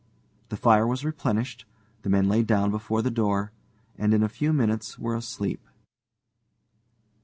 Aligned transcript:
The 0.49 0.57
fire 0.57 0.87
was 0.87 1.05
replenished, 1.05 1.65
the 2.01 2.09
men 2.09 2.27
lay 2.27 2.41
down 2.41 2.71
before 2.71 3.03
the 3.03 3.11
door, 3.11 3.51
and 3.99 4.15
in 4.15 4.23
a 4.23 4.29
few 4.29 4.51
minutes 4.51 4.97
were 4.97 5.15
asleep. 5.15 5.61